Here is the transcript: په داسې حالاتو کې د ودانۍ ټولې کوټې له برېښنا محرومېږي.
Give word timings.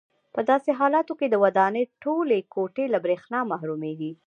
په 0.35 0.41
داسې 0.49 0.69
حالاتو 0.79 1.13
کې 1.19 1.27
د 1.29 1.35
ودانۍ 1.43 1.83
ټولې 2.03 2.39
کوټې 2.53 2.85
له 2.93 2.99
برېښنا 3.05 3.39
محرومېږي. 3.51 4.11